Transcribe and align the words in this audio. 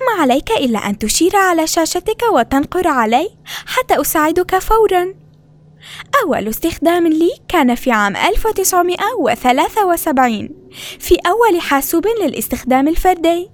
ما 0.00 0.22
عليك 0.22 0.50
إلا 0.50 0.78
أن 0.78 0.98
تشير 0.98 1.36
على 1.36 1.66
شاشتك 1.66 2.22
وتنقر 2.32 2.88
علي 2.88 3.30
حتى 3.66 4.00
أساعدك 4.00 4.58
فوراً. 4.58 5.27
أول 6.24 6.48
استخدام 6.48 7.06
لي 7.06 7.30
كان 7.48 7.74
في 7.74 7.90
عام 7.90 8.16
1973 8.16 10.48
في 10.98 11.16
أول 11.26 11.60
حاسوب 11.60 12.06
للاستخدام 12.22 12.88
الفردي 12.88 13.50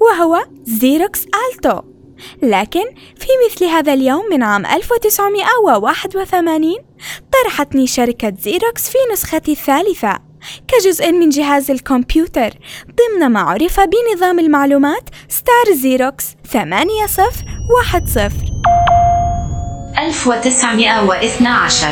وهو 0.00 0.44
زيروكس 0.64 1.24
ألتو 1.24 1.80
لكن 2.42 2.84
في 2.94 3.28
مثل 3.46 3.64
هذا 3.64 3.92
اليوم 3.92 4.24
من 4.30 4.42
عام 4.42 4.66
1981 4.66 6.74
طرحت 7.32 7.86
شركة 7.86 8.34
زيروكس 8.40 8.88
في 8.88 8.98
نسخته 9.12 9.52
الثالثة 9.52 10.18
كجزء 10.68 11.12
من 11.12 11.28
جهاز 11.28 11.70
الكمبيوتر 11.70 12.50
ضمن 12.86 13.26
ما 13.26 13.40
عرف 13.40 13.80
بنظام 13.80 14.38
المعلومات 14.38 15.08
ستار 15.28 15.74
زيروكس 15.74 16.24
8010 16.52 18.49
1912 19.98 21.88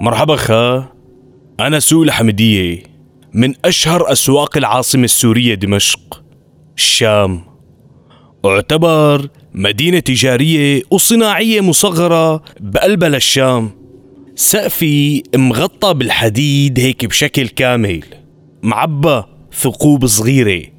مرحبا 0.00 0.36
خا 0.36 0.88
أنا 1.60 1.80
سوق 1.80 2.02
الحمدية. 2.02 2.82
من 3.34 3.54
أشهر 3.64 4.12
أسواق 4.12 4.56
العاصمة 4.56 5.04
السورية 5.04 5.54
دمشق 5.54 6.22
الشام. 6.76 7.44
أعتبر 8.44 9.28
مدينة 9.54 9.98
تجارية 9.98 10.82
وصناعية 10.90 11.60
مصغرة 11.60 12.42
بقلبها 12.60 13.08
للشام. 13.08 13.70
سقفي 14.34 15.22
مغطى 15.36 15.94
بالحديد 15.94 16.80
هيك 16.80 17.06
بشكل 17.06 17.48
كامل. 17.48 18.04
معبى 18.62 19.22
ثقوب 19.52 20.06
صغيرة. 20.06 20.75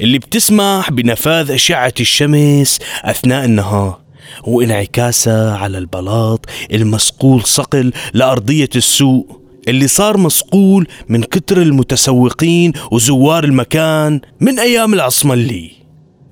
اللي 0.00 0.18
بتسمح 0.18 0.90
بنفاذ 0.90 1.50
أشعة 1.50 1.94
الشمس 2.00 2.78
أثناء 3.04 3.44
النهار 3.44 3.98
وانعكاسها 4.44 5.56
على 5.56 5.78
البلاط 5.78 6.46
المصقول 6.72 7.42
صقل 7.44 7.92
لأرضية 8.14 8.68
السوق 8.76 9.40
اللي 9.68 9.88
صار 9.88 10.16
مصقول 10.16 10.86
من 11.08 11.22
كتر 11.22 11.62
المتسوقين 11.62 12.72
وزوار 12.90 13.44
المكان 13.44 14.20
من 14.40 14.58
أيام 14.58 14.94
العصملي 14.94 15.70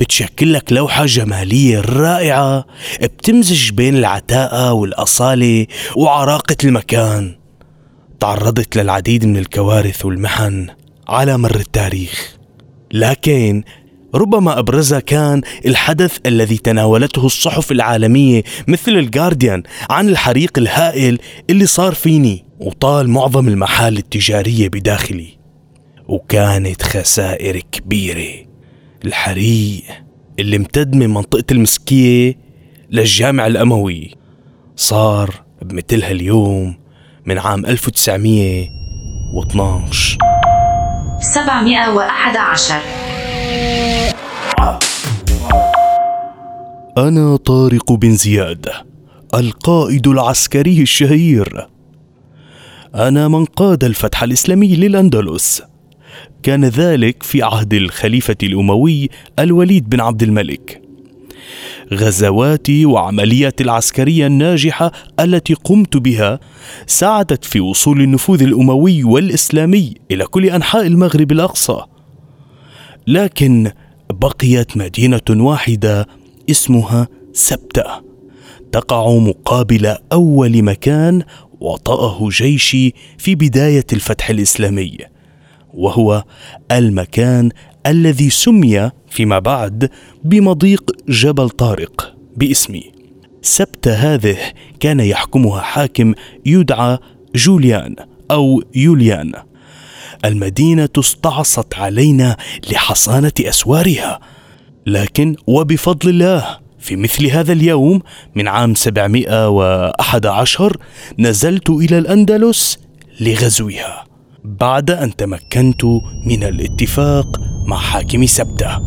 بتشكل 0.01 0.53
لك 0.53 0.73
لوحة 0.73 1.07
جمالية 1.07 1.81
رائعة 1.81 2.65
بتمزج 3.03 3.71
بين 3.71 3.97
العتاقة 3.97 4.73
والأصالة 4.73 5.67
وعراقة 5.97 6.56
المكان. 6.65 7.35
تعرضت 8.21 8.77
للعديد 8.77 9.25
من 9.25 9.37
الكوارث 9.37 10.05
والمحن 10.05 10.67
على 11.09 11.39
مر 11.39 11.55
التاريخ. 11.56 12.36
لكن 12.93 13.63
ربما 14.15 14.59
ابرزها 14.59 15.01
كان 15.01 15.43
الحدث 15.67 16.19
الذي 16.27 16.57
تناولته 16.57 17.27
الصحف 17.27 17.73
العالمية 17.73 18.43
مثل 18.69 18.93
الجارديان 18.93 19.63
عن 19.91 20.09
الحريق 20.09 20.59
الهائل 20.59 21.19
اللي 21.51 21.67
صار 21.67 21.95
فيني 21.95 22.45
وطال 22.61 23.11
معظم 23.11 23.49
المحال 23.49 23.99
التجارية 23.99 24.69
بداخلي. 24.69 25.29
وكانت 26.09 26.83
خسائر 26.83 27.61
كبيرة. 27.73 28.47
الحريق 29.05 29.83
اللي 30.39 30.57
امتد 30.57 30.95
من 30.95 31.11
منطقة 31.11 31.45
المسكية 31.51 32.39
للجامع 32.91 33.47
الأموي 33.47 34.15
صار 34.77 35.35
بمثل 35.63 36.03
هاليوم 36.03 36.75
من 37.27 37.39
عام 37.39 37.67
1912 37.67 40.19
711 41.34 42.75
أنا 46.98 47.37
طارق 47.37 47.92
بن 47.92 48.10
زياد 48.10 48.69
القائد 49.34 50.06
العسكري 50.06 50.82
الشهير. 50.82 51.66
أنا 52.94 53.28
من 53.28 53.44
قاد 53.44 53.84
الفتح 53.84 54.22
الإسلامي 54.22 54.76
للأندلس. 54.76 55.62
كان 56.42 56.64
ذلك 56.64 57.22
في 57.22 57.43
عهد 57.43 57.75
الخليفة 57.75 58.37
الأموي 58.43 59.08
الوليد 59.38 59.88
بن 59.88 60.00
عبد 60.00 60.22
الملك. 60.22 60.86
غزواتي 61.95 62.87
وعملياتي 62.87 63.65
العسكرية 63.65 64.27
الناجحة 64.27 64.93
التي 65.21 65.55
قمت 65.55 65.97
بها 65.97 66.41
ساعدت 66.87 67.45
في 67.45 67.61
وصول 67.61 68.01
النفوذ 68.01 68.43
الأموي 68.43 69.05
والإسلامي 69.05 69.95
إلى 70.11 70.25
كل 70.27 70.47
أنحاء 70.47 70.87
المغرب 70.87 71.33
الأقصى. 71.33 71.83
لكن 73.06 73.71
بقيت 74.11 74.77
مدينة 74.77 75.21
واحدة 75.31 76.06
اسمها 76.51 77.09
سبتة. 77.33 77.85
تقع 78.73 79.19
مقابل 79.19 79.97
أول 80.12 80.62
مكان 80.62 81.23
وطأه 81.61 82.29
جيشي 82.29 82.95
في 83.19 83.35
بداية 83.35 83.85
الفتح 83.93 84.31
الإسلامي 84.31 84.99
وهو 85.75 86.25
المكان 86.73 87.51
الذي 87.87 88.31
سمي 88.31 88.91
فيما 89.11 89.39
بعد 89.39 89.91
بمضيق 90.25 90.91
جبل 91.09 91.51
طارق 91.51 92.15
باسمي. 92.37 92.93
سبتة 93.43 93.95
هذه 93.95 94.37
كان 94.81 95.01
يحكمها 95.01 95.61
حاكم 95.61 96.15
يدعى 96.47 96.99
جوليان 97.35 97.97
أو 98.31 98.63
يوليان. 98.75 99.33
المدينة 100.25 100.89
استعصت 100.99 101.75
علينا 101.75 102.37
لحصانة 102.71 103.33
أسوارها. 103.41 104.21
لكن 104.87 105.37
وبفضل 105.47 106.09
الله 106.09 106.59
في 106.79 106.97
مثل 106.97 107.27
هذا 107.27 107.53
اليوم 107.53 108.03
من 108.35 108.49
عام 108.49 108.75
711 108.75 110.77
نزلت 111.19 111.71
إلى 111.71 111.99
الأندلس 111.99 112.79
لغزوها. 113.21 114.05
بعد 114.45 114.91
أن 114.91 115.17
تمكنت 115.17 115.85
من 116.27 116.45
الاتفاق 116.45 117.46
مع 117.66 117.77
حاكم 117.77 118.27
سبتة 118.27 118.81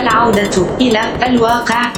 العودة 0.00 0.76
إلى 0.80 1.26
الواقع. 1.26 1.92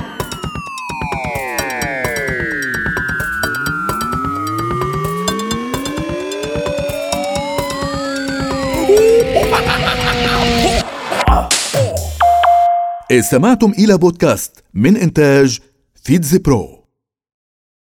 استمعتم 13.11 13.71
إلى 13.71 13.99
بودكاست 13.99 14.65
من 14.75 14.97
إنتاج 14.97 15.59
فيتز 15.95 16.37
برو 16.37 16.86